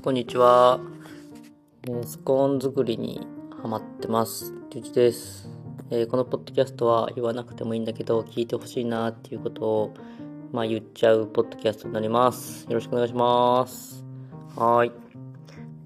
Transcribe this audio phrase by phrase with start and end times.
[0.00, 0.78] こんにちは。
[1.88, 3.26] えースコーン作りに
[3.60, 4.54] ハマってます。
[4.70, 5.50] りゅうちです、
[5.90, 9.94] えーこのポッドキャストは言わなくてもいいんだけど、聞いてほしいなっていうことを、
[10.52, 12.64] まあ、言っちゃうポッドキャストになります。
[12.68, 14.04] よろしくお願いします。
[14.54, 14.92] はーい。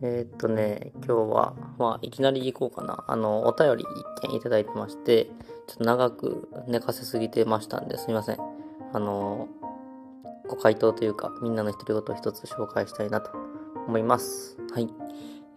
[0.02, 3.04] えーっとね、今日は、まあ、いきなり行こうかな。
[3.08, 3.82] あの、お便り
[4.20, 5.30] 一件いただいてまして、
[5.66, 8.38] ちょっと長く寝かせすぎてましたんですみません。
[8.92, 9.48] あの、
[10.48, 13.30] ご回答というか、みんなの独り言を一つ紹介したいなと
[13.86, 14.56] 思います。
[14.72, 14.88] はい。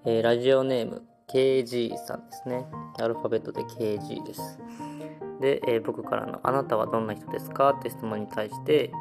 [0.05, 2.65] えーラジオネーム、KG さんですね。
[2.99, 4.59] アルファベットで KG です。
[5.41, 7.71] で、えー僕からの、あなたはどんな人ですか？
[7.71, 8.91] って質問に対して、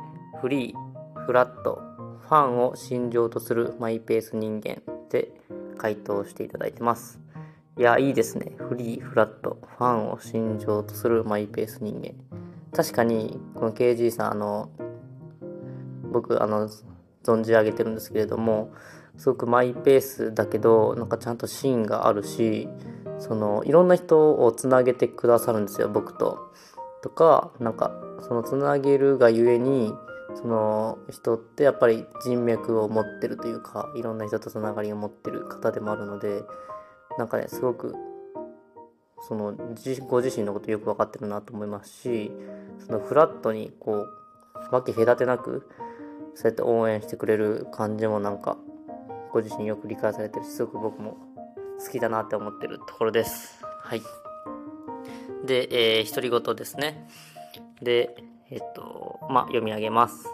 [0.41, 1.81] フリー、フラット、
[2.21, 5.33] ファンを信条とするマイペース人間で
[5.77, 7.21] 回答していただいてます。
[7.77, 8.53] いや、いいですね。
[8.59, 12.15] フリー、フラット、ファンを信条とするマイペース人間。
[12.75, 14.71] 確かに、この KG さん、あの、
[16.13, 16.69] 僕あの
[17.25, 18.73] 存じ上げてるんですけれども
[19.17, 22.69] すごくマイペースだけどなんかちゃんと芯があるし
[23.19, 26.53] そのいろんな人をつなげてくださるんですよ僕と。
[27.03, 27.93] とかなんか
[28.27, 29.93] そのつなげるがゆえに
[30.35, 36.43] その人ってやっぱり人脈を持ってるというかいろんな人とつながりを持ってる方でもあるので
[37.19, 37.95] なんかねすごく
[39.29, 39.55] その
[40.09, 42.33] ご自身のことよく分かってるなと思いますし
[42.87, 45.69] そのフラットにこう分け隔てなく
[46.35, 48.57] そうやって応援してくれる感じもなんか
[49.33, 51.17] ご自身よく理解されてるしすごく僕も
[51.85, 53.65] 好きだなって思ってるところです。
[53.83, 54.03] はい。
[55.45, 57.09] で、えー、独り言ですね。
[57.83, 58.15] で
[58.51, 60.29] えっとまあ読み上げます、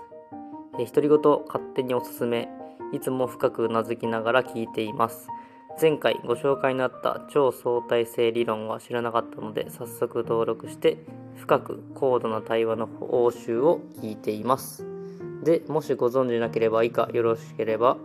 [0.79, 2.49] えー、独り言勝手におすすめ。
[2.93, 5.29] いつも深くうなずきながら聞いています。
[5.81, 10.99] 前回ご紹介になった超相対性理論は知らなかったので早速登録して
[11.37, 14.90] 深く高度な対話の応酬を聞いています。
[15.43, 17.97] でもしご存知なければ以下よろしければ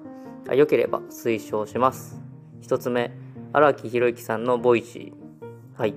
[0.48, 2.22] あ良ければ推奨します。
[2.62, 3.12] 一つ目
[3.54, 5.80] 荒木博行さんの Voicy。
[5.80, 5.96] はい。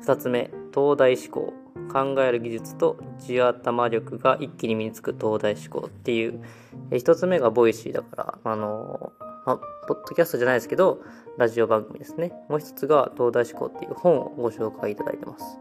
[0.00, 1.52] 二つ目東大思考
[1.92, 6.40] 考える技術と地頭力が一気に身につく東大思考っていう。
[6.96, 9.12] 一つ目が Voicy だからあの
[9.46, 9.56] ま、
[9.88, 11.00] ポッドキャストじゃないですけど
[11.38, 12.32] ラジオ番組ですね。
[12.48, 15.58] もう一つが東大思考っていう本をご紹介いただいてます。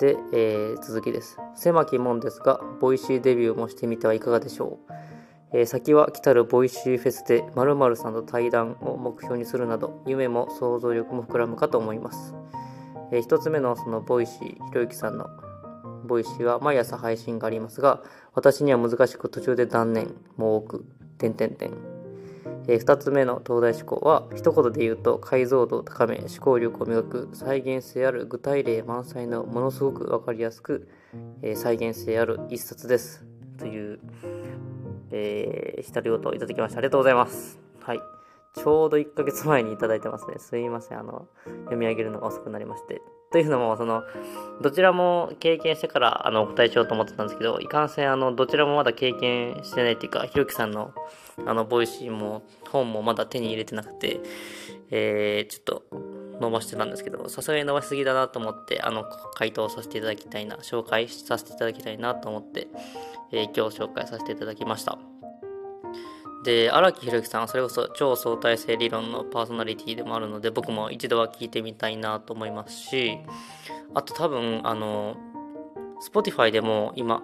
[0.00, 1.36] で、えー続きです。
[1.54, 4.92] 狭き門ですが、 Voicy デビューもしてみてはいかがでしょう。
[5.52, 12.34] えー先は来たる Voicy フェスで〇〇さんと対談を目標にするなど、夢も想像力も膨らむかと思います。
[13.12, 15.28] えー一つ目のその Voicy、ひろゆきさんの
[16.06, 18.02] ボイシーは毎朝配信がありますが、
[18.34, 20.86] 私には難しく途中で断念も多く、
[21.18, 21.99] 点々点。
[22.70, 30.88] えー二つ目の東大思考は一言で言うと解像度を高め思考力を磨く再現性ある具体例満載のものすごく分かりやすく、
[31.42, 33.26] え再現性ある一冊です。
[33.58, 33.98] という、
[35.10, 37.58] えー、独り言をいただきましたありがとうございます。
[37.80, 38.00] はい。
[38.54, 40.34] ちょうど1ヶ月前にいただいてますね。
[40.38, 41.00] すいません。
[41.00, 41.26] あの
[41.64, 43.02] 読み上げるのが遅くなりまして。
[43.30, 44.02] というのもその
[44.60, 50.92] どちらも経験してからあのお答えしようと思ってたんですけどいかんせんあのどちらもまだ経験してないっていうかひろきさんの
[51.46, 54.20] あのボイシーも本もまだ手に入れてなくて、
[54.90, 55.84] えー、ちょっと
[56.40, 59.04] 伸ばしてたんですけどさすがに伸ばしすぎだなと思ってあの
[59.34, 62.68] 回答させていただきたいな紹介させていただきたいなと思って、
[63.32, 65.19] えー今日紹介させていただきました。
[66.42, 73.18] で荒木博行さんはそれこそ超相対性理論のパーソナリティでもあるので僕も一度は聞いてみたいなと思いますし
[73.94, 75.16] あと多分あの
[76.10, 77.22] Spotify でも今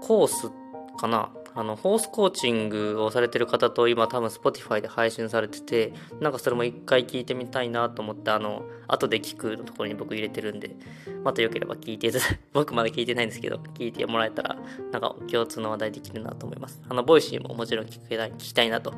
[0.00, 0.50] コース
[0.96, 1.30] かな？
[1.54, 10.76] あのホースコーチングをされてる方と今多分 Spotify で配信されててなんかそれも一回聞いてみたいなと思ってあの後で聞くのところに僕入れてるんで
[11.24, 14.56] またよければ聞いていただ 僕まだ聞いてないんですけど聞いてもらえたら
[14.92, 16.80] なんか共通の話題できるなと思います。
[16.88, 18.92] あのボイシーももちろん聞きたい聞きたいなと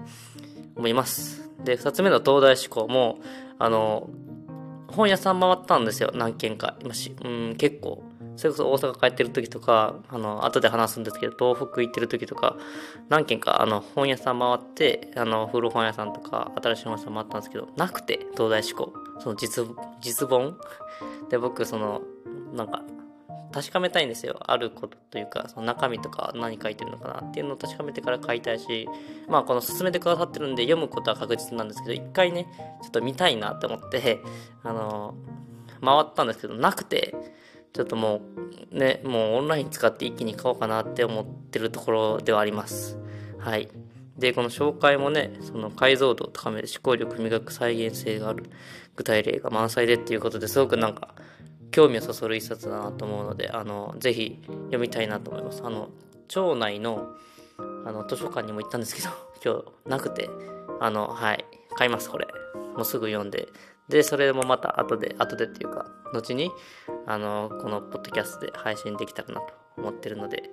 [0.76, 1.50] 思います。
[1.64, 3.18] で2つ目の東大思考も
[3.58, 4.08] あの
[4.88, 6.76] 本屋さん回ったんですよ何軒か。
[6.82, 8.09] 今しうん結構。
[8.40, 12.56] それこそ大阪帰ってる時とかあの後で話すんですけど東北行ってる時とか
[13.10, 19.66] 何軒かあの本屋さん回ってあの古本屋さんとか新しい本屋さん回ったんですけどなくて東大思考その実
[20.00, 20.56] 実本。
[21.28, 22.00] で僕その
[22.54, 22.82] なんか
[23.52, 24.38] 確かめたいんですよ。
[24.46, 28.88] あることというかその中身とか何書いてるのかなっていうのを確かめてから買いたいし
[29.28, 32.46] まあこの進めてくださってるんで読むことは確実なんですけど一回ね
[32.82, 34.20] ちょっと見たいなって思って
[34.62, 35.14] あの
[35.84, 37.14] 回ったんですけどなくて。
[37.72, 38.20] ちょっとも
[38.72, 42.98] うねもうオンライン使って一気に買おうかなって思ってるところではあります
[43.38, 43.68] はい
[44.18, 48.50] でこの紹介もねその解像度を高める思考力磨く再現性がある
[48.96, 51.14] 具体例が満載でっていうことですごくなんか
[51.70, 55.88] 興味をそそる一冊だなと思うのであのぜひ読みたいなと思いますあの
[56.28, 57.14] 町内の
[57.86, 59.08] あの図書館にも行ったんですけど
[59.42, 60.28] 今日なくて
[60.80, 61.44] あの、はい、
[61.76, 62.26] 買います、これ。
[62.74, 63.48] もうすぐ読んで。
[63.90, 66.50] で、それもまた後で、後でっていうか、後に、
[67.06, 70.44] あの、このポッドキャストで配信できたらなと思ってるので、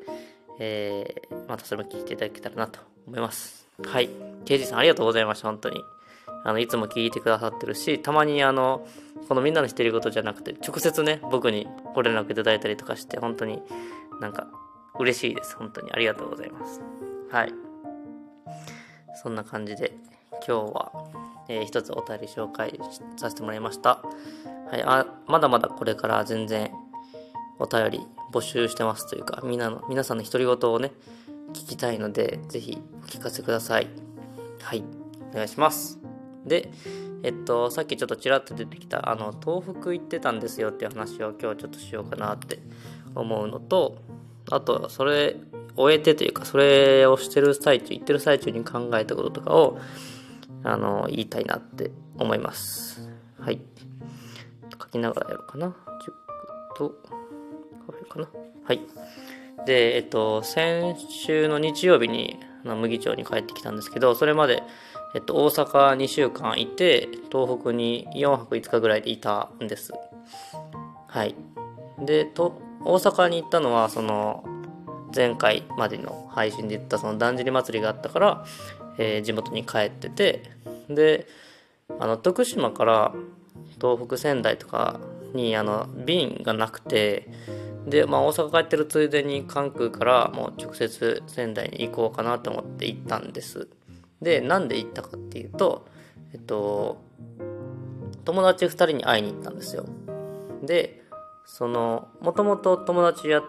[0.59, 3.67] えー、またそれも聞いていただけたらなと思います。
[3.85, 4.09] はい。
[4.45, 5.81] ケイジさんありがとうございました、本当に。
[6.43, 8.87] あの、いつも聞いてくださってるし、たまにあの、
[9.29, 13.61] このみんなのしてることじゃなくて、直接ね、僕にご連絡いただいたりとかして、本当に
[14.19, 14.47] なんか
[14.99, 15.55] 嬉しいです。
[15.57, 16.81] 本当にありがとうございます。
[17.31, 17.53] はい。
[19.21, 19.93] そんな感じで、
[20.47, 20.91] 今日は、
[21.49, 22.79] えー、一つお便り紹介
[23.15, 24.01] させてもらいました。
[24.71, 26.71] はい、あ、まだまだこれから全然
[27.59, 28.01] お便り
[28.31, 30.91] 募集してますというか、みんなの、皆さんの独り言をね、
[31.53, 33.87] 聞きたいので、ぜひお聞かせください。
[34.61, 34.83] はい、
[35.31, 35.99] お願いします。
[36.45, 36.69] で、
[37.23, 42.59] えっと、さっきちょっとちらっと出てきた、あの、東北行ってたんですよっていう話を今日ちょっとしようかなって
[43.15, 43.97] 思うのと、
[44.49, 45.37] あと、それ、
[45.75, 49.77] 終えてというか、それをしてる最中、言ってる最中に考えたこととかを、
[50.63, 53.09] あの、言いたいなって思います。
[53.39, 53.61] はい。
[54.81, 55.67] 書きながらやろうかな。
[55.67, 55.73] 10
[56.77, 56.89] と、
[57.85, 58.29] これかな。
[58.65, 58.81] はい。
[59.65, 64.63] で、えっと、先週の日曜日に、麦町に帰ってきたんですけど、それまで、
[65.15, 69.93] えっと、大阪2週間いて、東北に4泊5日ぐらいでいたんです。
[71.07, 71.35] はい。
[71.99, 74.43] で、と、大阪に行ったのは、その、
[75.15, 78.45] 前回までの配信で言ったそのだんじり祭りがあったから、
[78.97, 80.43] えー、地元に帰ってて、
[80.89, 81.27] で、
[81.99, 83.13] あの、徳島から
[83.79, 84.99] 東北仙台とか
[85.33, 87.27] に、あの、便がなくて、
[87.87, 93.69] で、まあ、大阪帰ってるついでに関空からもう直接仙台に行こうかなと思って行ったんです。
[94.21, 95.87] で、なんで行ったかっていうと、
[96.33, 97.01] えっと、
[98.25, 99.85] 友達2人に会いに行ったんですよ。
[100.63, 101.01] で、
[101.45, 103.43] その、もともと友達やっ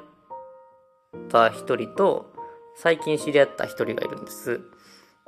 [1.28, 2.32] た1人と、
[2.76, 4.60] 最近知り合った1人がいるんです。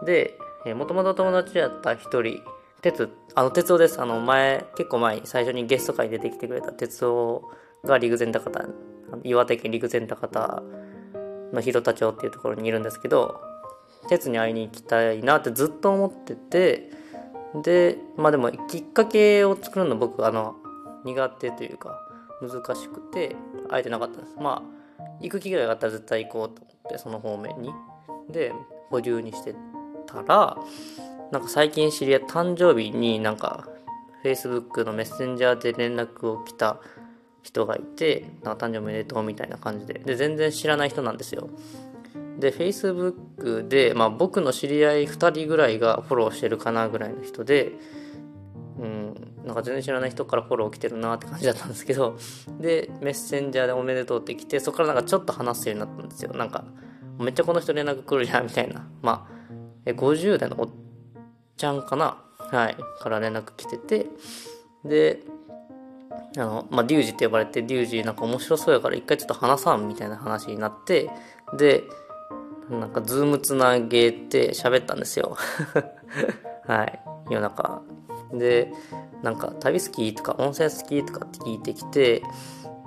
[0.05, 2.43] で、えもともと友達やった1人、
[2.83, 4.01] 鉄、あの、鉄夫です。
[4.01, 7.51] あの、前、結構前に最初にゲスト会に出てきてくれた鉄夫
[7.85, 8.67] が陸前高田、
[9.25, 10.63] 岩手県陸前高田
[11.53, 13.41] の広田町っていうところにいるんですけど、
[14.09, 16.91] 鉄に会いに行きたいなってずっと思ってて
[17.63, 20.57] でまあでもきっかけを作るの僕あの
[21.05, 22.01] 苦手というか
[22.41, 23.37] 難しくて
[23.69, 24.37] 会えてなかったんです。
[24.39, 27.73] まあ行く機会があったら絶対行こうと思ってその方面に。
[28.31, 28.53] で
[28.91, 29.55] 保留にして。
[30.13, 30.59] たら
[31.31, 33.69] なんか最近知り合い誕生日になんか
[34.25, 36.81] Facebook のメッセンジャーで連絡を来た
[37.43, 39.95] 人がいてなんか誕生日おめでとうみたいな感じで。
[39.95, 41.49] で全然知らない人なんですよ。
[42.39, 47.73] で Facebook で、まあ、僕の知り合い2人ぐらいがフォローしてるかなぐらいの人で
[48.79, 49.15] うん
[49.45, 52.19] なんか全然知らない人からフォロー来てるなって感じだったんですけど
[52.59, 56.33] でメッセンジャーでおめでとうって来てそこからなんかちょっと話すようになったんですよ。
[56.33, 56.65] なんか
[57.19, 58.89] めっちゃこの人連絡来るじゃんみたいな。
[59.03, 59.40] まあ
[59.91, 60.69] え50代のおっ
[61.57, 62.23] ちゃんかな？
[62.39, 62.77] はい。
[63.01, 64.07] から連絡来てて。
[64.85, 65.21] で
[66.37, 71.11] あの、まあ、リュウジって呼ばれて、リュウジなんか面白そうやから一回ちょっと話さんみたいな話になって、
[71.57, 71.83] で、
[72.71, 75.37] なんかズームつなげて喋ったんですよ。
[76.67, 77.01] はい。
[77.31, 77.83] 夜中。
[78.33, 78.73] で
[79.23, 82.23] なんか旅好きとか温泉好きとかって聞いてきて。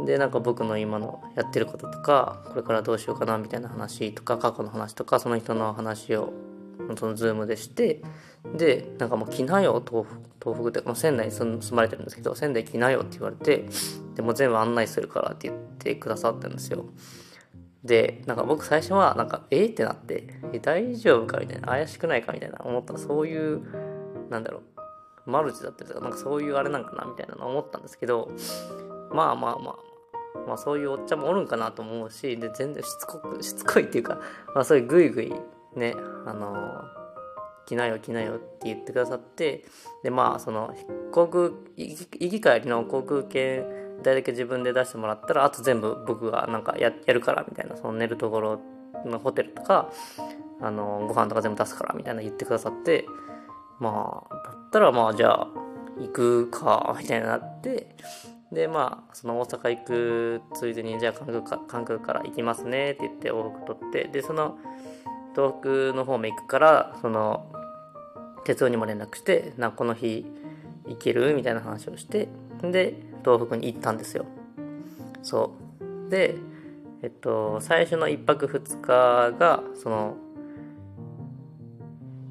[0.06, 6.34] でなんか僕の今のやってることとかこれからどうしようかなみたいな話とか過去の話とかその人の話を
[6.98, 8.02] そのズームでして
[8.56, 10.06] でなんかもう来なよ東
[10.40, 13.66] 北東北って、まあ、仙台に住まれてるんですけど仙台来なよって言われて
[14.16, 16.86] でも全部案内するからって言ってくださったんですよ。
[17.84, 23.62] で、なんか僕最初は、なんか、えー、ってなって、え、大丈夫かみたいな、怪しくないかみたいな思ったら、そういう、
[24.30, 24.62] なんだろ
[25.26, 28.32] う、マルチだったりとか、なんかそういうあれなんかなみたいなの思ったんですけど、
[29.12, 29.76] まあまあまあ、
[30.48, 34.22] まあそういうおっちゃんもおるんかなと思うし、で、全然しつこく、しつこいっていうか、
[34.56, 35.34] まあそういうぐいぐい
[35.76, 36.84] ね、あの、
[37.66, 39.66] 来なよ来ないよって言ってくださって、
[40.04, 40.76] で、まあその、
[41.12, 48.60] 航空、行き帰りの航空券、代だけ自分で出してもらったらあと全部僕がなんかややるからみたいなその寝るところ
[49.06, 49.90] のホテルとか
[50.62, 53.06] あのご飯とか全部出すからみたいな言ってくださって
[53.80, 55.48] まあだったらまあじゃあ
[56.00, 57.96] 行くかみたいになって
[58.52, 64.58] でまあその大阪行くついでにじゃあ関空か関空から行きますねって言って往復取ってでその
[65.36, 67.52] 東北の方面行くからその
[68.46, 70.26] 鉄道にも連絡してなこの日
[70.88, 71.34] 行ける？
[71.36, 72.28] みたいな話をして
[72.62, 74.26] で東北に行ったんですよ。
[75.22, 75.54] そ
[76.08, 76.10] う。
[76.10, 76.36] で
[77.02, 80.18] えっと最初の1泊2日がその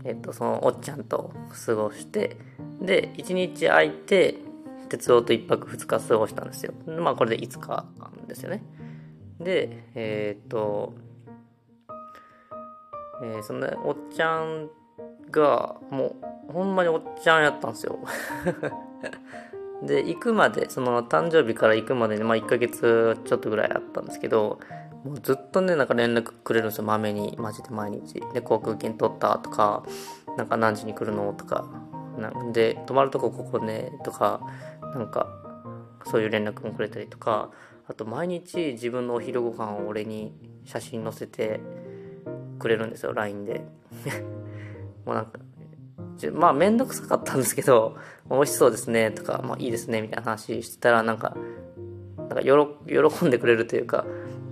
[0.05, 1.33] えっとそのおっちゃんと
[1.67, 2.37] 過ごして
[2.81, 4.37] で1日空いて
[4.89, 6.75] 鉄道と1泊2日過ごしたんですよ。
[6.87, 8.63] まあこれで5日間ですよね。
[9.41, 10.95] でえー、っと、
[13.23, 14.69] えー、そのおっちゃん
[15.31, 16.17] がも
[16.49, 17.99] うほんまにおっちゃんやったんですよ。
[19.83, 24.61] で行くまでその誕生日から行くまでに、まあ、1ヶ月ちょっとぐらいあったんですけど
[25.05, 26.85] もうずっとねなんか連絡くれるんですよ。
[26.85, 28.23] まめにマジで毎日。
[28.33, 29.83] で航空券取ったとか
[30.37, 31.65] なんか何時に来るのとか。
[32.19, 34.41] なんで泊まるとこここねとか
[34.95, 35.29] なんか
[36.05, 37.51] そういう連絡もくれたりとか。
[37.89, 40.33] あと毎日自分のお昼ご飯を俺に
[40.65, 41.61] 写真載せて
[42.63, 43.65] くれるんですよ LINE で。
[45.05, 45.39] もうなんか
[46.33, 47.97] まあ面倒くさかったんですけど
[48.31, 51.37] 美味しそうですねとか、まあいいですねみたいな話してたらなんか
[52.17, 52.43] なんか
[52.87, 54.05] 喜んでくれるというか、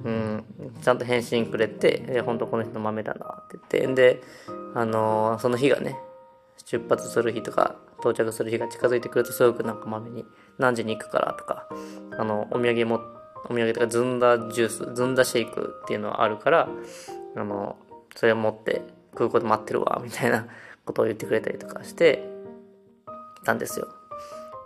[0.04, 0.44] うん、
[0.82, 4.22] ちゃんと返信くれて、本当この人の豆だなって言って、で、
[4.74, 5.96] あのー、その日がね、
[6.64, 10.24] 出発する日とか、到着する日が近づいてくるとすごくなんか豆に
[10.58, 11.68] 何時に行くからとか、
[12.18, 13.00] あの、お土産も、
[13.48, 16.68] お土産とかずんだジュース、ずんだシェイクっていうのはあるから、
[17.36, 17.76] あの、
[18.14, 18.82] それを持って
[19.14, 20.46] 空港で待ってるわ、みたいな
[20.84, 22.28] ことを言ってくれたりとかして
[23.44, 23.88] たんですよ。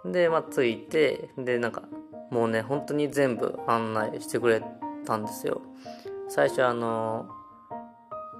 [0.05, 1.83] で、まあ、着いて、で、なんか、
[2.31, 4.63] もうね、本当に全部案内してくれ
[5.05, 5.63] たんですよ。
[6.29, 7.29] 最初あの、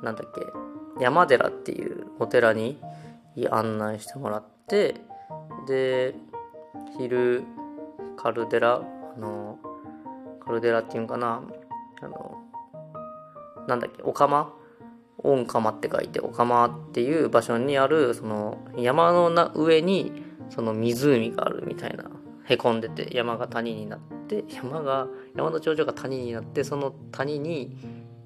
[0.03, 0.43] なんだっけ、
[1.03, 2.81] 山寺っていうお寺に
[3.51, 4.97] 案内してもらって、
[5.67, 6.15] で、
[6.99, 7.45] 昼、
[8.17, 8.83] カルデラ、
[9.17, 9.59] あの、
[10.45, 11.43] カルデラっていうんかな、
[12.01, 12.37] あの、
[13.67, 14.03] なんだっけ、
[15.25, 20.13] お釜御釜って書いて、お釜っていう場所にある、その山の上に、
[20.51, 22.05] その湖があるみたいな、
[22.45, 27.75] へこんでて、山が谷になって、 山が、山の頂上が谷になって、その谷に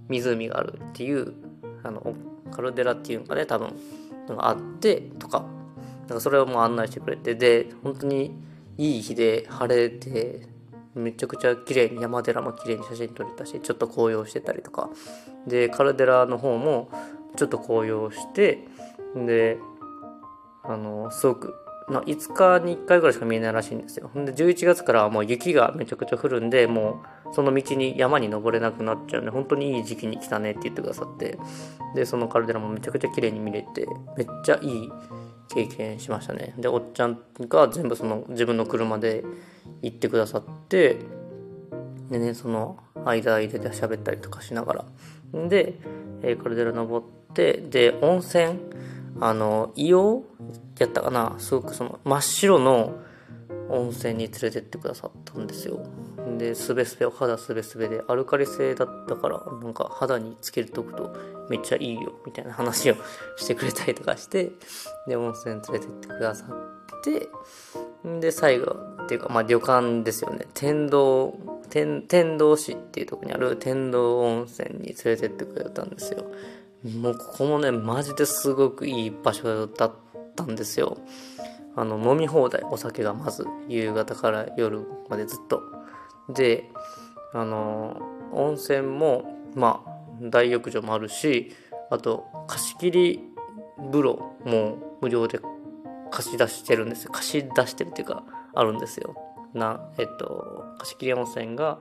[0.09, 1.35] 湖があるっていう、
[1.85, 2.15] あの、
[2.51, 3.73] カルデラっていうのがね、多分、
[4.39, 5.45] あってとか、
[6.01, 8.35] なんかそれをもう案内してくれて、で、本当に
[8.77, 10.49] いい日で晴れて、
[10.99, 14.91] めちゃくちゃ綺麗に山寺も綺麗に写真撮れたしちょっと紅葉してたりとか
[15.49, 16.91] でカルデラの方も
[17.37, 18.67] ちょっと紅葉して
[19.15, 19.59] で
[20.65, 21.55] あのすごく
[21.89, 24.11] ま5日に1回ぐらいしか見えないらしいんですよ。
[24.15, 31.39] で11月からはもう雪がめちゃくちゃ降るんでもうその道に山に登れなくなっちゃうんで本当にいい時期に来たねって言ってくださって
[31.95, 33.87] でそのカルデラもめちゃくちゃ綺麗に見れて
[34.17, 34.91] めっちゃいい
[35.49, 36.55] 経験しましたね。
[36.59, 39.25] でおっちゃんが全部その自分の車で
[39.83, 40.99] 行ってくださって
[42.11, 44.85] でねその間間で喋ったりとかしながら
[45.33, 45.75] で、
[46.23, 48.59] えー、カルデラ登ってで温泉
[49.21, 50.23] あの硫
[50.77, 52.99] 黄やったかなすごくその真っ白の
[53.69, 55.81] 温泉に連れてってくださったんですよ。
[56.39, 61.15] で、すべすべ、お肌すべすべで、アルカリ性だったから、なんか肌につけるとくと
[61.49, 62.97] めっちゃいいよ、みたいな話を
[63.37, 64.53] してくれたりとかして、
[65.07, 67.29] で、温泉連れてってくださって、
[68.21, 68.77] で、最後、
[69.09, 70.47] っていうか、まあ旅館ですよね。
[70.53, 71.35] 天童、
[71.71, 76.27] 天、天童市っていうとこにある天童温泉に連れてってくれたんですよ。
[77.01, 79.95] もうここもね、マジですごくいい場所だっ
[80.37, 80.99] たんですよ。
[81.75, 85.63] あの、飲み放題、お酒がまず、夕方から夜までずっと。
[86.29, 86.65] で、
[87.33, 87.97] あの、
[88.33, 89.25] 温泉も、
[89.55, 91.57] まあ、大浴場もあるし、
[91.91, 93.21] あと、貸し切り
[93.91, 95.41] 風呂も無料で
[96.11, 97.13] 貸し出してるんですよ。
[97.13, 98.25] 貸し出してるっていうか、
[98.59, 99.15] あるんですよ。
[99.55, 101.79] な、えっと、貸切温泉が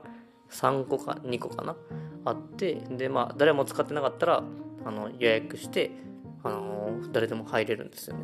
[0.50, 1.76] 3個か2個かな？
[2.24, 4.42] あって、で、まあ、誰も使ってなかったら、
[4.84, 5.90] あの、予約して、
[6.44, 8.22] あの、誰でも入れるんですよね。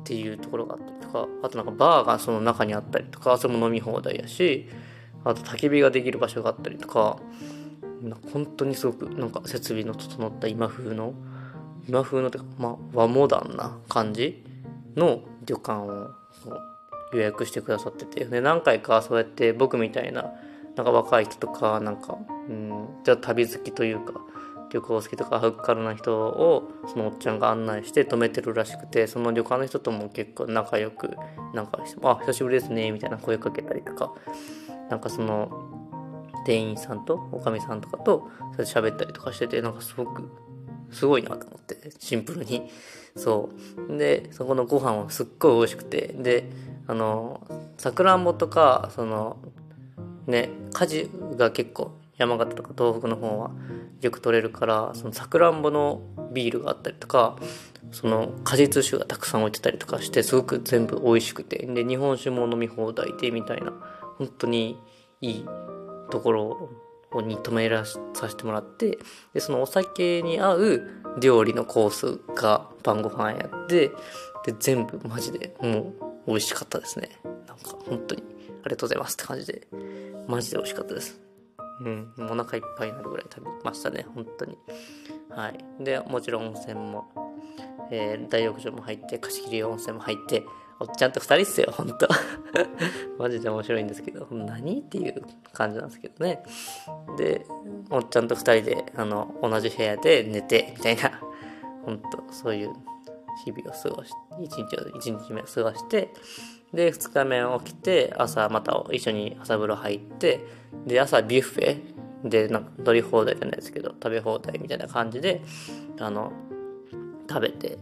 [0.00, 4.68] っていうところがあったりとか、あとなんかバーがその中にあったりとか、それも飲み放題やし、
[5.24, 7.18] あと焚き火ができる場所があったりとか、
[8.32, 11.14] 本当にすごくなんか設備の整った今風の、
[11.88, 14.44] 今風のてか、まあ、和モダンな感じ
[14.96, 16.10] の旅館を
[17.12, 20.32] 予約してくださってて、で、何回かそうやって僕みたいな、
[20.76, 24.20] なんか若い人とか、なんか、うん、じゃあ旅好きというか、
[24.72, 31.14] 旅行好きとかフッカルな人をそのおっちゃんが案内して泊めてるらしくてその旅館の人とも結構仲良く
[31.52, 34.14] なんか「あ久しぶりですね」みたいな声かけたりとか
[34.88, 35.50] なんかその
[36.46, 40.30] 店員さんとおかみさんとかとそれ喋ったりとかしててなんかすごく
[40.92, 42.70] すごいなと思ってシンプルに。
[43.16, 43.50] そ
[43.88, 43.98] う。
[43.98, 46.14] でそこのご飯はすっごい美味しくて。
[46.18, 46.48] で
[46.86, 47.46] あの
[47.78, 49.36] さくらんぼとかその
[50.26, 53.50] ね果樹が結構山形とか東北の方は
[54.00, 57.36] よく取れるからそのさくらんぼのビールがあったりとか
[57.92, 61.66] その果実酒がたくさん置いてたりとかしてすごく全部美味しくて。
[61.66, 63.72] で日本酒も飲み放題でみたいな。
[64.18, 64.78] 本当に
[65.20, 65.46] いい
[66.10, 66.70] ところ
[67.20, 68.98] に泊めらさせてもらって
[69.34, 70.82] でそのお酒に合う
[71.20, 73.88] 料理のコースが晩ご飯やって
[74.46, 75.92] で全部マジでも
[76.26, 77.10] う美味しかったですね
[77.46, 78.22] なんか本当に
[78.64, 79.66] ありがとうございますって感じで
[80.26, 81.20] マジで美味しかったです
[81.84, 84.56] うん、お腹いっぱいになるぐらい食べましたね、本当に。
[85.30, 85.64] はい。
[85.80, 87.10] で、もちろん温泉も、
[87.90, 90.44] えー、大浴場も入って貸切温泉も入って
[90.80, 92.08] おっちゃんと2人っすよほんと。
[93.18, 94.26] マジで面白いんですけど。
[94.30, 96.42] 何っていう感じなんですけどね。
[97.16, 97.46] で
[97.90, 101.20] おっちゃんと2人であの同じ部屋で寝てみたいな。
[101.84, 102.72] ほんとそういう
[103.44, 106.12] 日々を過ごし1日を1日目を過ごして
[106.72, 110.46] で2日目起きて朝また一緒に朝風呂入って
[110.86, 111.80] で朝ビュッフェ
[112.24, 115.42] でなんか取り放題じゃないですけど食べ放題みたいな感じで
[115.98, 116.32] あの
[117.28, 117.78] 食べて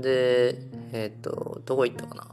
[0.00, 0.58] で
[0.92, 2.26] えっ、ー、とどこ行ったかな？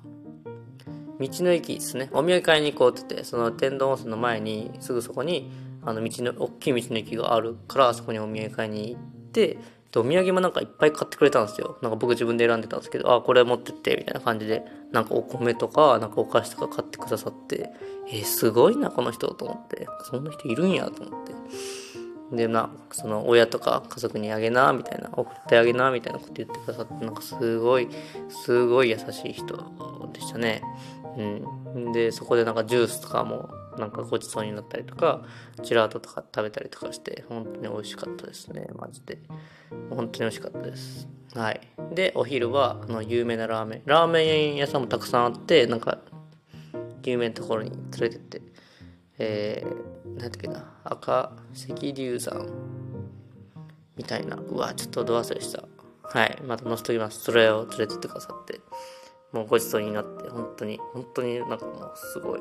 [1.19, 5.51] 道の駅ですねお土産買いに行こうって言ってその天童温泉の前にすぐそこに
[5.83, 9.57] あの道の大きい道の駅があるからそこにお土産買いに行って
[9.99, 11.77] お土産もなんかいっぱい買ってくれたんですよ。
[11.81, 17.69] なんか僕自分で選んでたんですけど、あ、これ持ってって、みたいな感じで、なんかお米とか、なんかお菓子とか買ってくださって、
[18.07, 19.87] えー、すごいな、この人と思って。
[20.09, 21.30] そんな人いるんや、と思って。
[22.31, 27.89] で、な、その親とか家族にあげな、みたいな、送ってあげな、みたいなこと言ってくださって、なんかすごい、
[28.29, 29.57] すごい優しい人
[30.13, 30.61] でしたね。
[31.75, 31.91] うん。
[31.91, 35.21] で、そこでなんかジュースとかもなんかごちそうになったりとか
[35.63, 39.19] ジラートとか食べたりとかして本当に美味しかったですねマジで
[39.89, 41.61] 本当に美味しかったですはい
[41.93, 45.99] でお昼はあの有名なラーメンラーメン屋さんもたくさんあってなんか
[47.03, 48.41] 有名なところに連れてって
[49.23, 52.47] えー、なんだっけな赤赤龍山
[53.95, 55.63] みたいなうわちょっとど忘れした
[56.03, 58.59] はいまた載せときますそれを連れてってくださって
[59.31, 62.39] もうごちそうになって本当に本当になんかもうすごい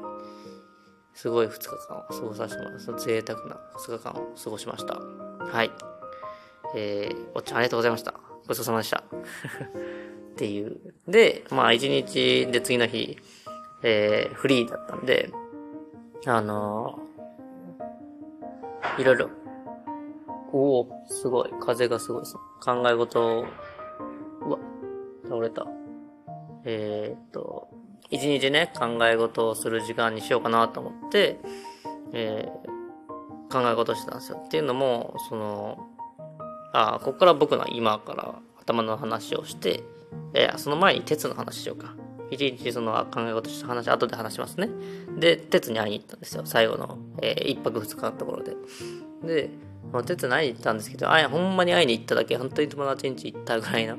[1.13, 3.07] すごい2日間を過ごさせてもらいます。
[3.07, 3.57] 贅沢な
[3.87, 4.95] 2日間を過ごしました。
[4.95, 5.71] はい。
[6.75, 8.15] えー、おっちゃんありがとうございました。
[8.49, 9.03] ごちそうさまでした。
[10.33, 10.81] っていう。
[11.07, 13.19] で、まあ1日で次の日、
[13.83, 15.31] えー、フリーだったんで、
[16.27, 19.31] あのー、いろいろ、
[20.53, 21.51] おおすごい。
[21.61, 22.35] 風がすごいです。
[22.63, 23.47] 考え事を、
[24.47, 24.59] うわ、
[25.25, 25.67] 倒れた。
[26.65, 27.69] えー、っと、
[28.11, 31.39] 一日ね、考え事をする時間にしようかなと思って、
[32.13, 34.43] えー、考え事してたんですよ。
[34.45, 35.79] っていうのも、その、
[36.73, 39.85] あ、ここから僕の今から頭の話をして、
[40.35, 41.95] えー、その前に鉄の話しようか。
[42.31, 44.69] 一日その考え事した話、後で話しますね。
[45.19, 46.43] で、鉄に会いに行ったんですよ。
[46.45, 48.57] 最後の、えー、一泊二日のところで。
[49.25, 49.51] で、
[50.07, 53.99] 鉄に会いに行ったんですけど、あほんまに会いに行っただけ、本当に友達ん家行ったぐらいの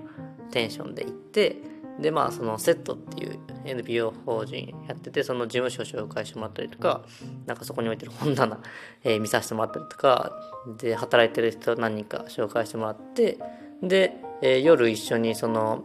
[0.51, 7.03] テンションで行って、でまあそのセットっていう NPO 法人やっててその事務所紹介してもらったりとか
[7.45, 8.59] なんかそこに置いてる本棚、
[9.03, 10.31] えー、見させてもらったりとか
[10.79, 13.37] で働いてる人何人か紹介してもらって
[13.83, 15.83] で、えー、夜一緒にその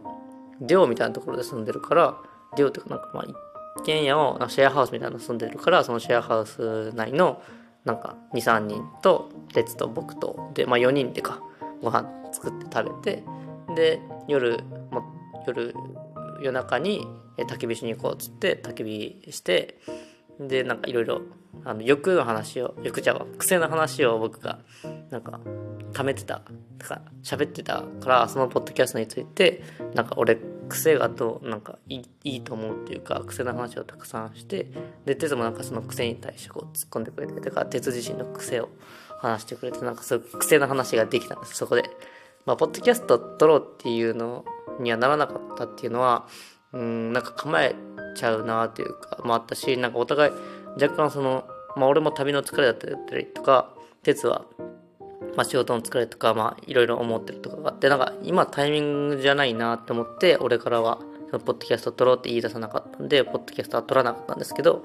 [0.59, 2.17] 寮みたいなところで住んでるから
[2.57, 7.41] 寮っていうかなんかまあ一軒家をシェアハウスみたいなの住んでるからそのシェアハウス内の
[7.85, 11.41] なんか23人と鉄と僕とで、まあ、4人でか
[11.81, 13.23] ご飯作って食べて
[13.75, 14.59] で夜
[14.91, 15.03] も
[15.45, 15.73] 夜
[16.41, 17.07] 夜中に
[17.37, 18.83] 焚き火しに行こうっつって焚き
[19.25, 19.79] 火して
[20.39, 21.21] でなんかいろいろ
[21.63, 24.59] あの欲の話を欲じゃ癖の話を僕が
[25.09, 25.39] なんか
[25.93, 26.41] 貯めてた
[26.77, 34.67] とか喋ってたからそのポッドキャストについてなんか俺癖がどうなんかいいと思うっていうか癖の話をたくさんして
[35.05, 38.69] で哲もなんかその癖に対してこう突っ込んでくれてだから哲自身の癖を
[39.19, 41.89] 話してくれてなんかそういう癖の話ができたんですそこで。
[42.47, 44.45] まあ、ポッドキャスト撮ろうっていうの
[44.79, 46.27] にはならなかったっていうのは、
[46.71, 47.75] うん、なんか構え
[48.15, 50.31] ちゃうなというか、もあったし、なんかお互い
[50.81, 54.45] 若干その、まあ俺も旅の疲れだったりとか、鉄は、
[55.37, 60.97] まあ仕事の疲れとか、まあいろいろ思ってるとかがあって、なんか今タイミングじゃないなって思って、俺からは、
[61.31, 64.83] ポッドキャスト撮ろうって言い出さなかったんで、ポッドキャストは撮らなかったんですけど、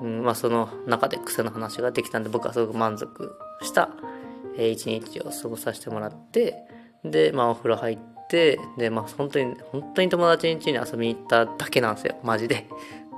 [0.00, 3.90] うん、まあその中で癖の話ができたんで、僕はすごく満足した、
[4.56, 6.56] えー、一日を過ごさせてもらって、
[7.04, 7.98] で、まあお風呂入っ
[8.30, 12.16] て、でまあ本当に本当に友達ん家に遊びに行っただけなんですよ。
[12.22, 12.66] マジで。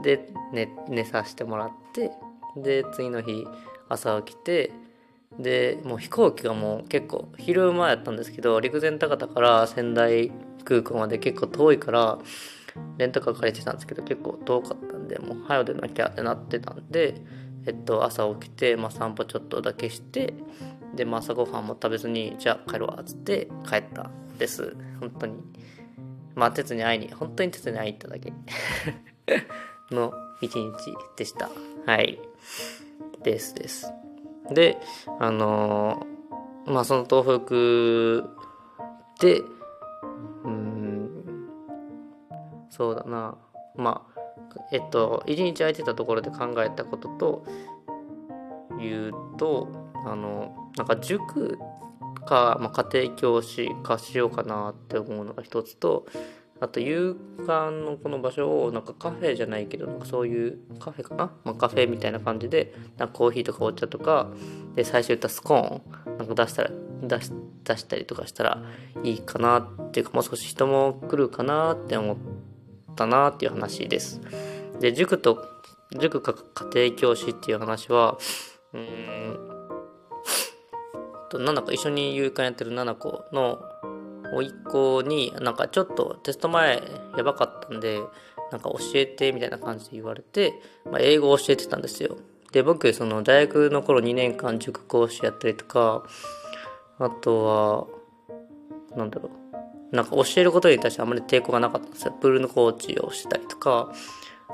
[0.02, 2.10] で寝寝させてもらって
[2.56, 3.46] で次の日
[3.88, 4.72] 朝起きて
[5.38, 10.30] でもう飛行機がもう結構昼間やったんですけど陸前高田から仙台
[10.64, 12.18] 空港まで結構遠いから
[12.98, 17.14] レンタカー借りてたんですけど結構遠かったんでもう早出なきゃってなってたんで
[17.66, 20.34] えっと朝起きて、まあ、散歩ちょっとだけして
[20.94, 24.76] で、まあ、朝ごはんも食べずにじゃあ帰るわっつって帰ったです。
[25.00, 25.34] 本当に。
[26.34, 28.32] まあ鉄に会いに本当に鉄に会いに行っただけ。
[29.90, 30.72] の一日
[31.16, 31.50] でした。
[31.86, 32.18] はい。
[33.22, 33.92] ですです。
[34.50, 34.78] で
[35.18, 39.42] あのー、まあその東北で
[40.44, 41.48] うん
[42.70, 43.36] そうだな。
[43.76, 44.20] まあ
[44.72, 47.44] えっと一日空いてたところで考えたことと
[48.78, 49.68] 言うと
[50.04, 51.58] あのなんか塾
[52.24, 56.06] か、まあ、家庭教師化しようかなって思うのが一つと
[56.64, 57.14] あと夕
[57.46, 64.30] 館のこの場所をなんかカフェじゃないけどなんかそういうカフェかな、まあ、カフェみたいな感じでなんかコーヒーとかお茶とか
[64.74, 66.70] で最初言ったスコーンなんか出したら
[67.02, 67.32] 出し
[67.64, 68.62] 出したりとかしたら
[69.02, 72.16] いいかなっていうかもう少し人も来るかなって思っ
[72.96, 74.22] たなっていう話です。
[74.80, 75.46] で塾と
[76.00, 76.34] 塾か
[76.72, 78.18] 家庭教師っていう話は
[78.72, 79.38] うん
[81.28, 83.60] と7個一緒に夕刊やってる7個の
[84.32, 86.82] 甥っ子になんかちょっとテスト前
[87.16, 88.00] やばかったんで
[88.50, 92.16] なんか教えてみたいな感じで言われて、まあ、英語を教えてたんですよ。
[92.52, 96.04] で僕その大学の頃2年間塾講師やったりとか
[96.98, 97.90] あと
[98.92, 99.96] はなんだろう。
[99.96, 102.12] なんか教えることに対してあまり抵抗がなかったんですよ。
[102.20, 103.92] プールのコーチをしてたりとか。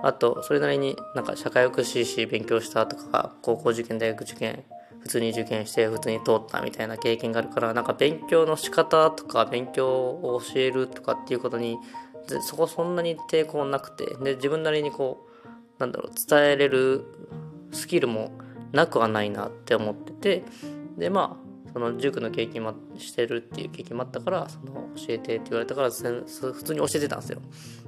[0.03, 4.65] あとそれなりになんか社会福祉士勉強したとか高校受験大学受験
[5.01, 11.79] 普通に受験して普通に通ったみたいな経験があるからなんか勉強の仕方とか勉強を教えるとかっていうことに
[12.43, 15.27] そこそんなに抵抗なくてで自分なりにこ
[15.79, 17.05] うなんだろう伝えれる
[17.73, 18.33] スキルも
[18.73, 20.45] なくはないなって思ってて
[20.97, 27.41] でまあその塾の経験もしてるっていう経験もあったからその教えてって言われたから普通に教えてたんですよ。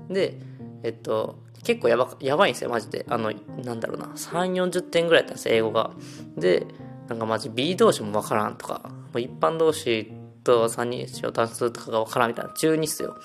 [0.08, 0.38] で
[0.82, 3.04] えっと結構やばやばいんですよマジで。
[3.08, 3.32] あの
[3.64, 5.92] なんだろうな3 4 0点ぐらいだったんです英語が。
[6.36, 6.66] で
[7.08, 10.12] なんかマジ B 同士もわからんとか、一般同士
[10.44, 13.16] と三人称単数とかがわからんみたいな、中2っすよ。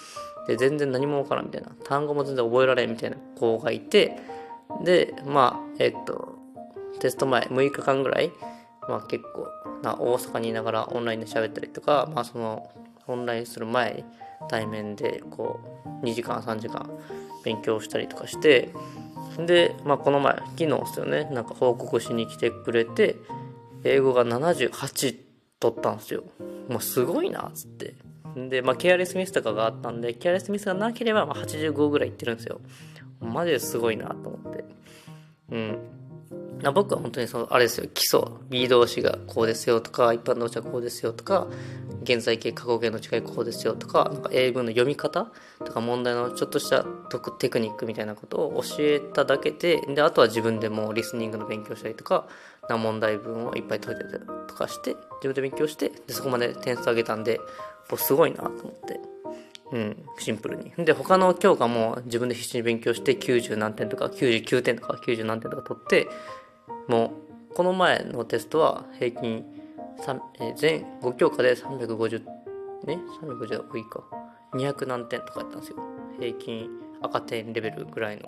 [0.47, 4.17] で、全然何もわからんみたいな、単語も全然覚えられんみたいな子がいて、
[4.83, 6.35] で、まあ、えっと、
[6.99, 8.31] テスト前6日間ぐらい、
[8.87, 9.47] まあ結構
[9.83, 12.69] な大阪にいながらオンラインで喋ったりとか、まあその
[13.07, 14.03] オンラインする前
[14.49, 15.59] 対面でこ
[16.01, 16.89] う2時間3時間
[17.43, 18.73] 勉強したりとかして
[19.37, 23.15] で、まあ、この前昨日ですよねなんか報告しに来てくれて
[23.88, 25.17] 英語が78
[25.60, 26.23] 取ったんですよ。
[26.69, 27.95] もうすごいな、っつって。
[28.36, 32.62] で、まあ、ケアレスミスとかがあったんで、ケアレスミスがなければ、まあ、85ぐらいいってるんですよ。
[33.19, 34.65] マジですごいなと思って。
[35.52, 35.80] うん。
[36.73, 41.47] 僕は本当にその、あれですよ、基礎、B 動詞がこうですよとか、一般動詞はこうですよとか、
[42.04, 45.32] 現在形、過去形の違いこうですよとか、なんか英文の読み方
[45.63, 46.84] とか問題のちょっとした
[47.39, 52.28] テクニックみたいなことを教えただけで、で、あとは自分でもリスニングの勉強したりとか、
[52.69, 57.39] な問題文をいっぱい解いてたりとかして、自分で勉強して、で、そこまで点数上げたんで
[57.89, 58.99] もう、すごいなと思って。
[59.69, 60.71] うん、シンプルに。
[60.77, 66.08] で、他の教科も自分で必死に勉強して90何点とか99点とか90何点とか取って、
[66.88, 67.13] も
[67.51, 69.43] う、この前のテストは平均
[69.99, 72.19] 3え全5教科で350
[72.86, 74.03] ね350は多いか
[74.53, 75.77] 200何点とかやったんですよ
[76.19, 76.69] 平均
[77.01, 78.27] 赤点レベルぐらいの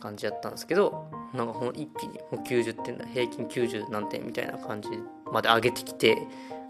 [0.00, 4.88] 感じやったんですけどなんかこの一気にもう90点だ平均90何点みたいな感じ
[5.30, 6.18] まで上げてきて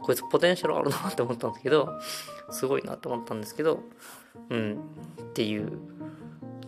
[0.03, 2.01] こいつポテンシャルあるなって思ったんですけど
[2.51, 3.81] すごいなと思ったんですけど
[4.51, 4.79] うん
[5.21, 5.79] っていう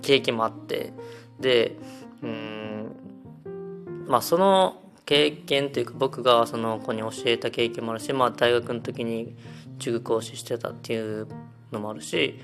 [0.03, 0.93] 経験もあって
[1.41, 1.77] で
[2.23, 2.97] うん
[4.07, 9.35] まあその経験というか僕がその子に教えた経験もあるし、まあ、大学の時に
[9.79, 11.27] 塾講師してたっていう
[11.73, 12.39] のもあるし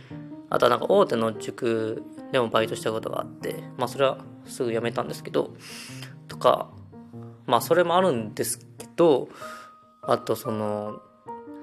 [0.50, 5.54] あとはなんか大手の塾でもバイトしたことがあってまあそれはすぐ辞めたんですけど
[6.28, 6.70] とか
[7.46, 9.28] まあそれもあるんですけど
[10.02, 11.00] あとその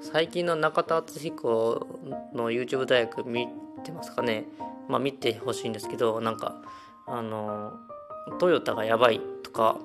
[0.01, 1.87] 最近の中田敦彦
[2.33, 3.47] の YouTube 大学見
[3.83, 4.45] てますかね？
[4.89, 6.55] まあ見てほしいんですけどなんか
[7.07, 7.73] あの
[8.39, 9.77] トヨタがやばいとか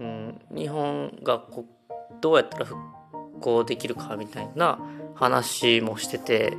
[0.00, 1.64] うん、日本がこ
[2.20, 2.80] どうやったら復
[3.40, 4.78] 興できるかみたいな
[5.16, 6.56] 話もしてて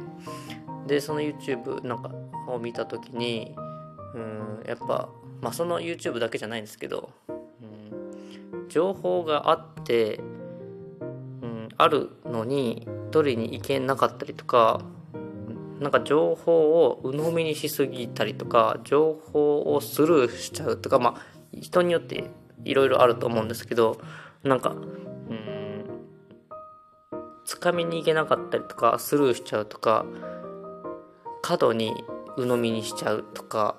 [0.90, 2.10] でその YouTube なんか
[2.48, 3.56] を見た時に、
[4.16, 5.08] うん、やっぱ、
[5.40, 7.32] まあ、その YouTube だけじゃないんですけど、う
[8.58, 10.20] ん、情報があって、
[11.42, 14.82] うん、あるのに取りに行けなかったりとか
[15.80, 21.22] なんか情報を鵜呑みにしすぎたりとか情報をスルーしちゃうとかまあ
[21.54, 22.32] 人によって
[22.66, 24.02] いろいろあると思うんですけど
[24.44, 25.86] なんかうん
[27.46, 30.06] つかみに行けなかったりとかスルーしちゃうとか
[31.42, 32.04] 過度に
[32.38, 33.76] 鵜呑みにしちゃうとか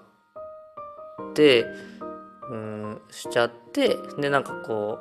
[1.34, 1.64] で
[2.50, 4.98] うんしちゃってでなんかこ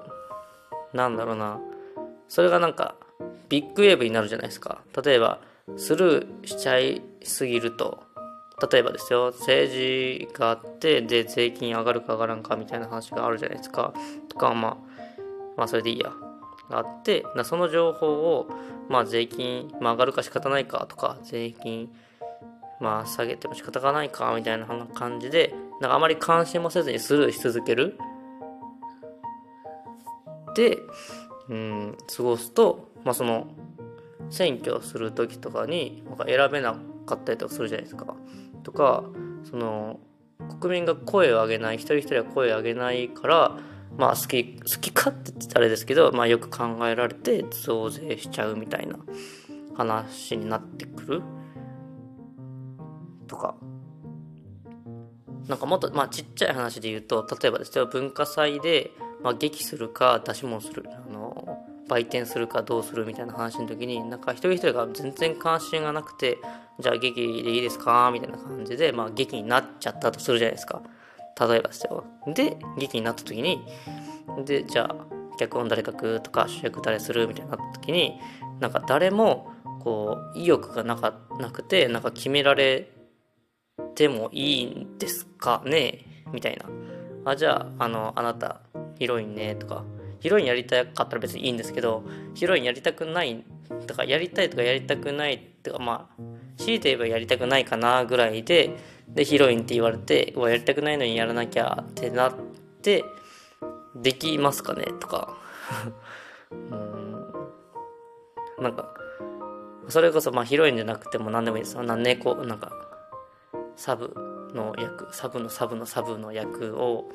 [0.94, 1.60] うなんだろうな。
[2.28, 2.96] それがなんか
[3.50, 4.84] ビッグウェーブになるじゃないですか。
[5.04, 5.40] 例えば
[5.78, 8.04] スルーしちゃいすぎると。
[8.72, 13.94] 例えばですよ政治があってで税金上がるか上がらんかみたいな話があるじゃないですか。
[14.28, 14.78] とかまあ
[15.56, 16.12] まあそれでいいや。
[16.70, 18.48] があってその情報を
[18.90, 21.92] まあ税金、まあ、上がるか仕方ないかとか税金
[22.80, 27.98] まあ下げても仕方がないかみたいな感じでなんかあまり関心もせずにスルーし続ける
[30.56, 30.78] で
[31.50, 33.48] うん過ごすとまあその
[34.30, 38.16] 選挙する時とかになんか選べなかったりとかするじゃないですか。
[38.64, 39.04] とか
[39.50, 40.00] その
[40.60, 43.58] 国民が声を上げない一人一人は声を上げないから
[43.98, 48.98] まあ好き好きかって言ってあれですけど、まあ、よく考えられて増税しちゃうみたいな
[49.76, 51.22] 話になってくる
[53.30, 53.56] とか。
[55.48, 58.92] なんかもっと、まあ、ちっちゃい話で言うと例えばですよ文化祭で、
[59.24, 66.38] まあ、劇するか出し物するあの売店するかどうするみたいな話の時になんか一人一人が全然関心がなくて
[66.80, 68.12] じゃあ劇でいいですか？
[68.14, 70.84] みたいな感じで、まあ、劇になっちゃったとするじゃないですか。
[71.40, 72.04] 例えばですよ。
[72.28, 73.66] で劇になった時に
[74.46, 74.96] でじゃあ
[75.40, 77.28] 脚本誰書くとか主役誰する？
[77.28, 78.20] みたいになった時に
[78.60, 82.88] なんか誰もこう意欲がなかなくてなんか決められ
[83.96, 86.06] てもいいんですかね？
[86.32, 86.66] みたいな。
[87.32, 88.62] あじゃああのあなた
[88.98, 89.56] ヒロインね？
[89.56, 89.84] とか。
[90.20, 92.04] ヒロインやりたかったら別にいいんですけど
[92.36, 93.42] ヒロインやりたくない
[93.88, 96.22] とかやりたいとかやりたくないとかまあ
[96.58, 98.76] 強いて言えばやりたくないかなぐらいで
[99.08, 102.34] でヒロインって言われてうわやりたくないのにやらなきゃってなっ
[102.82, 103.06] て
[103.96, 104.88] できますかね？
[105.00, 105.38] とか。
[106.52, 107.26] うん。
[108.62, 108.94] なんか
[109.88, 111.78] それこそまあヒロインじゃなくても何でもいいです。
[111.78, 112.74] よ何猫なんか
[113.80, 114.14] サブ
[114.54, 117.10] の役サブのサブのサブの役を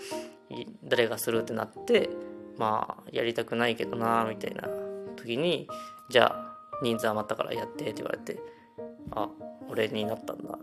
[0.83, 2.09] 誰がするってなって
[2.57, 4.67] まあやりたくないけどなみたいな
[5.15, 5.69] 時に
[6.09, 8.41] じゃあ人数余ったからやってって言われて
[9.11, 9.29] あ
[9.69, 10.59] 俺になったんだ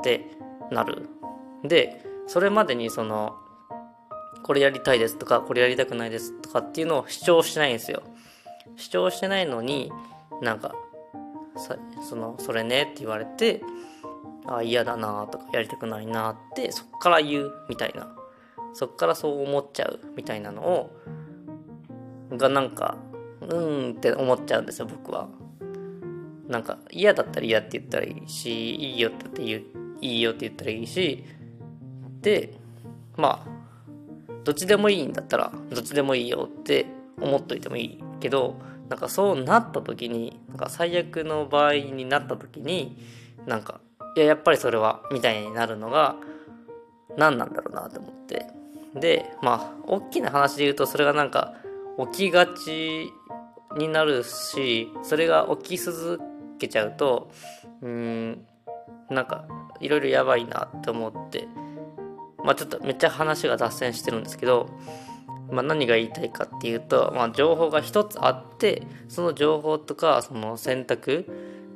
[0.02, 0.24] て
[0.70, 1.06] なる。
[1.62, 3.36] でそれまでにその
[4.42, 8.02] これやりたいですとかこれやりたくないですとかっていうのを主張してないんですよ。
[8.76, 9.92] 主張してないのに
[10.40, 10.74] なんか
[12.08, 13.60] そのそれねって言われて
[14.48, 18.08] あ嫌だなとかやりたくないなってそっから言うみたいな
[18.74, 20.96] そっからそう思っちゃうみたいなのを
[22.32, 22.96] がなんか
[23.40, 25.28] うーんって思っちゃうんですよ僕は。
[26.48, 29.62] なんか嫌だったら嫌って言ったらいいしいいよって言う
[30.00, 31.24] いいよって言ったらいいし
[32.20, 32.54] で
[33.16, 33.56] まあ
[34.44, 36.86] どっちでもいいんだったらどっちでもいいよって
[37.20, 38.54] 思っといてもいいけど
[38.88, 42.96] なんかそうなった時になんか最悪の場合になった時に
[43.46, 43.80] なんか
[44.16, 46.16] いややっぱりそれはみたいになるのが
[47.16, 48.46] 何なんだろうなと思って。
[48.94, 51.52] でまあ大きな話で言うとそれがなんか
[52.12, 53.12] 起きがち
[53.76, 56.18] になるしそれが起き続
[56.58, 57.30] けちゃうと
[57.82, 58.46] うん
[59.10, 59.44] なんか
[59.80, 61.46] いろいろやばいなって思って。
[62.46, 64.70] まあちょっとめっちゃ話が脱線してるんですけど、
[65.50, 71.26] まあ、何が言いたいかっていうと、まあ、情報が一つあってその情報とかその選択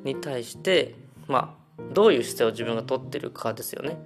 [0.04, 0.94] に対して
[1.26, 1.59] まあ
[1.92, 3.98] どういう姿勢を自分が取ってるかですよね。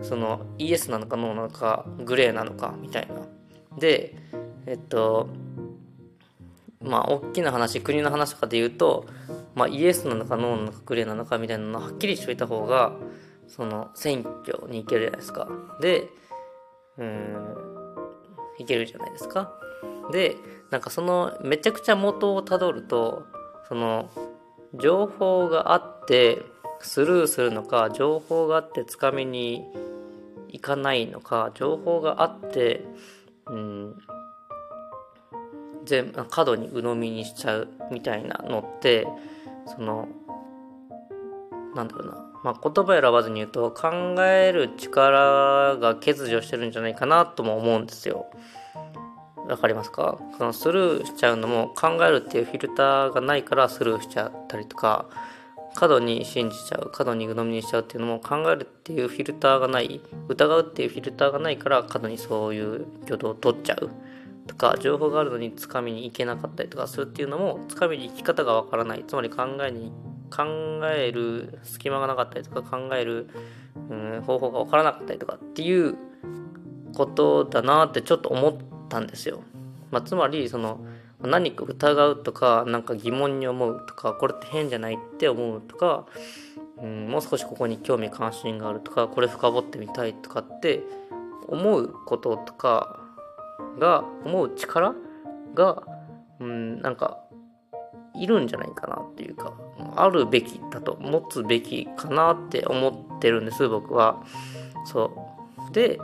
[0.00, 3.14] そのイエスなのかノーなのかグレーなのかみたいな。
[3.78, 4.14] で
[4.66, 5.28] えっと
[6.80, 9.06] まあ大きな話国の話とかで言うと、
[9.54, 12.92] まあ、イエスなのかノーなのかグレーなのかみたいなのはっきりしといた方が
[13.48, 15.48] その選挙に行けるじゃないですか。
[15.80, 16.08] で
[16.98, 17.36] うん
[18.58, 19.52] いけるじゃないですか。
[20.12, 20.36] で
[20.70, 23.24] なんかそのめちゃくちゃ元をたどると
[23.68, 24.10] その
[24.74, 26.42] 情報があって
[26.84, 29.64] スルーするのか情報があってつかみに
[30.48, 32.84] 行かないのか情報があって
[33.46, 33.94] うん
[35.84, 39.06] 全過度に鵜呑みにしちゃうみたいなのって
[39.66, 40.08] その
[41.74, 42.12] なんだろうな、
[42.44, 43.90] まあ、言葉選ばずに言うと考
[44.22, 48.26] える力が欠如してるんじゃないかなとも思うんですよ。
[49.48, 50.18] わかりますか？
[50.38, 55.06] そのスルーしちゃうのも考えるっていうフィルターがないからスルーしちゃったりとか
[55.74, 63.90] 過度に信じちゃう過度に鵜呑みにしちゃうっていうのも考えるっていうフィルターがない疑うっていうフィルターがないから過度にそういう挙動を取っちゃう
[64.46, 69.92] とか情報があるのにつかみに行けなかったりとかするっていうのもつかみに行き方がわからないつまり考えに
[70.30, 70.44] 考
[70.86, 73.28] える隙間がなかったりとか考える、
[73.90, 75.94] うん、方法がわからなかったりとかっていう
[76.94, 78.54] ことだなってちょっと思っ
[78.88, 79.42] たんですよ。
[79.90, 80.80] まあ、つまりその
[81.22, 86.06] 何か疑うとか何か疑問に思うとかこれって変じゃないって思うとか、
[86.78, 90.82] うん、もう少しここに興味関心があるとかこれ深掘ってみたいとかって
[91.48, 93.00] 思うこととか
[93.78, 94.94] が思う力
[95.54, 95.82] が、
[96.40, 97.18] うん、なんか
[98.14, 99.54] いるんじゃないかなっていうか
[99.96, 104.22] あるべきだと持つべきかなって思ってるんです僕は。
[104.84, 105.12] そ
[105.70, 105.98] うで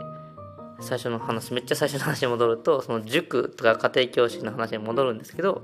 [0.81, 5.61] 最初の話めっちゃ最初の話に戻るとその塾とか家庭教師の話に戻るんですけど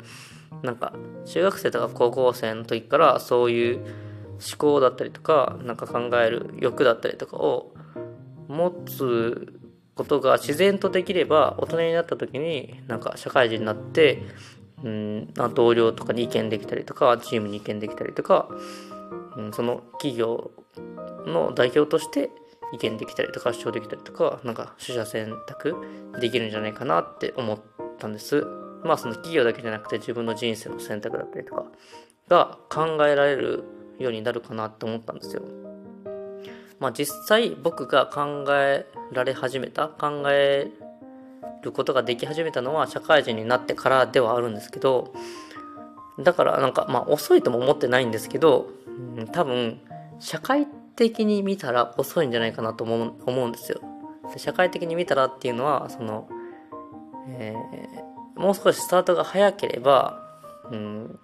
[0.63, 0.93] なんか
[1.25, 7.73] 中学生とか高校生の時からそういう思考だったりとかなんか考える欲だったりとかを
[8.47, 9.59] 持つ
[9.95, 14.21] ことが自然とできれば大人になった時になんか社会人になって
[14.83, 18.47] うん、同僚とかに意見できたりとかチームに意見できたりとか、
[19.35, 20.51] うん、その企業
[21.25, 22.29] の代表として
[22.75, 25.75] 意見できたりとか主張できたりとかなんか取捨選択
[26.19, 27.59] できるんじゃないかなって思っ
[27.97, 28.45] たんです。
[28.83, 31.65] まあその企業だけじゃなくて自分の人生の選択だったりとか
[32.27, 33.63] が考えられる
[33.97, 35.41] ようになるかなって思ったんですよ。
[36.79, 40.69] まあ実際僕が考えられ始めた考え
[41.61, 45.13] ることができ始めたのは社会人になってからではあるんですけど
[46.19, 48.69] だからなんかまあ遅いとも思ってないんですけど、
[49.15, 49.79] うん、多分
[50.19, 53.81] 社会って的に見たら遅いんじゃないかなと思う思うんですよ。
[54.37, 56.27] 社会的に見たらっていうのはその、
[57.27, 60.23] えー、もう少しスタートが早ければ、
[60.71, 61.19] うん、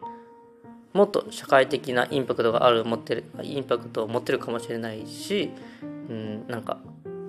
[0.94, 6.78] もっと社会的なインパクトがある持ってるインパクトを持ってるかもしれないし、うん、なんか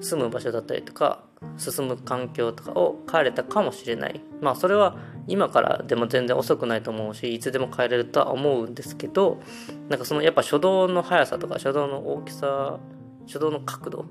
[0.02, 1.24] 住む場所だったりとか
[1.56, 4.96] 進む環境とかを変えれたかもしれないまあそれは
[5.28, 9.40] 今からでも全然遅くないと思うしいつでも変えれるとは思うんですけど
[9.88, 12.78] なんかそのやっぱ初動の速さとか初動の大きさ
[13.26, 14.06] 初動の角度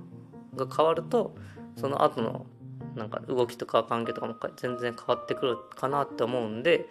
[0.55, 1.35] が変わると
[1.75, 2.45] その後の
[2.95, 6.87] なんか動きとか環境とかも全然変わってくるかなって思うんで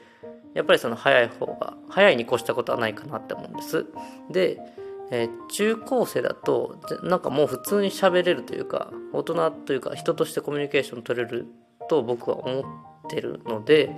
[0.54, 3.86] やっぱりその早い方が早いに越したことはないかなって思うんです。
[4.30, 4.58] で
[5.11, 11.46] えー、中高生だとなんかもう普通に喋れるというか大人というか人としてコミュニケーション取れる
[11.88, 13.90] と僕は思ってるので、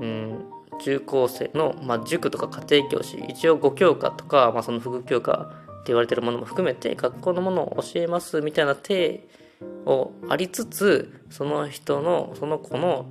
[0.00, 0.44] うん、
[0.80, 9.26] 中高生の、まあ、塾とか家庭教師一応5教科とか、まあ、その副教科って言われてるものも含めて学校のものを教えますみたいな体
[9.86, 13.10] をありつつその人のその子の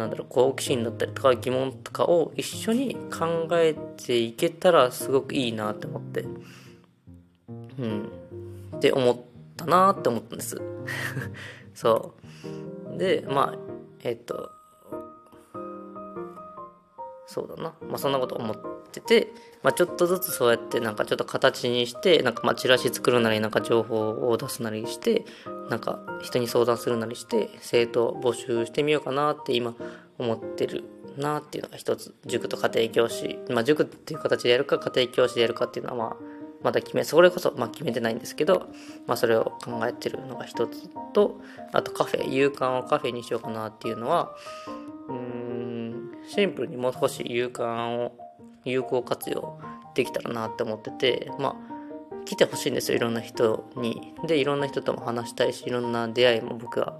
[0.00, 6.24] なんだろう好奇心だったりとか疑問とかを一緒に考えていけたらすごくいいなって思って。
[7.78, 8.08] うん。
[8.76, 9.16] って思っ
[9.56, 10.60] たなって思ったんです。
[11.74, 12.14] そ
[12.94, 12.98] う。
[12.98, 13.58] でまあ
[14.02, 14.50] えっと
[17.32, 17.74] そうだな。
[17.88, 18.56] まあそんなこと思っ
[18.90, 19.28] てて、
[19.62, 25.24] まあ、ちょっとずつそうやってなんかちょっと形にしてなんかまあチラシ作るなりなんか情報を出すなりして
[25.68, 29.76] なんか人に相談するなりして生徒募集してみようかなって今
[30.18, 30.82] 思ってる
[31.18, 32.12] なっていうのが一つ。
[32.26, 33.38] 塾と家庭教師。
[33.48, 36.16] まあ塾っていう形でやるか家庭教師でやるかっていうのはまあ
[36.64, 38.66] まだ決めそれこそまあ決めてないんですけど、
[39.06, 41.40] まあ、それを考えてるのが一つと
[41.72, 44.34] あとカフェ夕刊をカフェにしようかなっていうのは
[45.08, 45.49] うん
[46.30, 48.12] シンプルにもう少し夕刊を
[48.64, 49.58] 有効活用
[49.94, 54.14] できたらなって思っててまあ来てほしいんですよいろんな人に。
[54.26, 56.94] でいろんな人とも話したいしいろんな出会いも僕は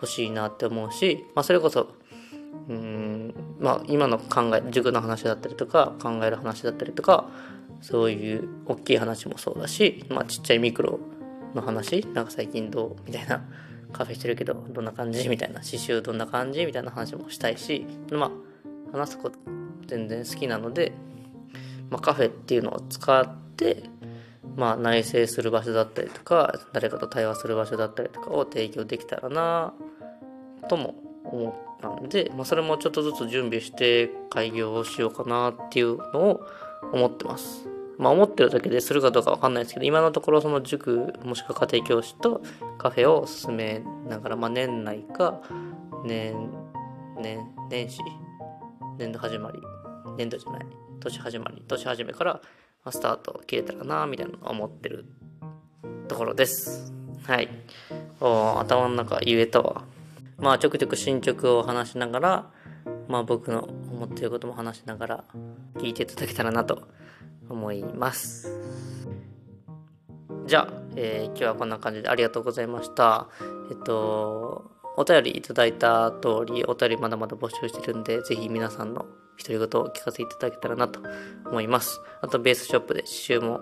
[0.00, 7.28] 欲しいなって思うし、まあ、それこそうーんまあ今の考え塾の話だったりとか考える話だったりとか
[7.80, 11.00] そういう大きい話もそうだし、まあ、ちっちゃいミクロ
[11.54, 13.44] の話なんか最近どうみたいな
[13.92, 18.45] カフェしてるけどどんな感じみたいな刺繍どんな感じみたいな話もしたいしまあ
[18.92, 19.38] 話すこと
[19.86, 20.92] 全然好きなので、
[21.90, 23.84] まあ、カフェっていうのを使って
[24.56, 29.74] まあ内省する場所だったりとか誰かと対話する場所だったりとかを提供できたらな
[30.68, 30.94] とも
[31.24, 36.40] 思ったんで、まあ、それもちょっとずつ準備して開業をしようかなっていうのを
[36.92, 37.68] 思ってます。
[37.98, 42.42] まあ思ってるだけでするかどうかわかんないですけど、今のところその塾もしくは家庭教師と
[42.78, 45.40] カフェを進めながら、まあ年内か
[46.04, 46.50] 年、
[47.18, 48.00] 年、年始、
[48.98, 49.60] 年度始まり、
[50.16, 50.66] 年度じゃない、
[51.00, 52.40] 年始まり、年始めから
[52.90, 55.04] スタート切れたらな、みたいな思ってる
[56.08, 56.92] ところです。
[57.24, 57.48] はい。
[58.20, 59.84] お頭の中言えたわ。
[60.38, 62.50] まあちょくちょく進捗を話しながら、
[63.08, 65.24] まあ僕の思ってることも話しながら
[65.74, 66.88] 聞いていただけたらなと
[67.50, 68.50] 思います。
[70.46, 73.28] じゃあ、えー、今日はこんな感じでありがとうございました。
[73.70, 79.06] えっと、お便りいただいた通り、お便りまだまだ募集してるんで、ぜひ皆さんの
[79.38, 81.00] 独り言を聞かせていただけたらなと
[81.46, 82.00] 思います。
[82.22, 83.60] あと、ベースショップで刺繍も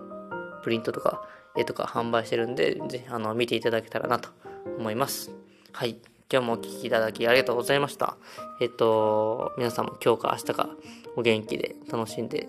[0.63, 1.23] プリントとか
[1.57, 4.29] 絵とか販売してるんで、ぜひあの見ていただけたらなと
[4.79, 5.33] 思います。
[5.73, 5.97] はい。
[6.33, 8.17] 今日もお聴きいただきありがとうございました。
[8.61, 10.69] えっと、皆さんも今日か明日か
[11.17, 12.49] お元気で楽しんで、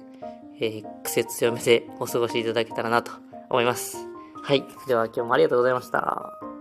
[0.59, 3.11] えー、癖強めでお過ごしいただけたらなと
[3.49, 3.97] 思います。
[4.41, 4.63] はい。
[4.87, 6.54] では今日もありがとうございました。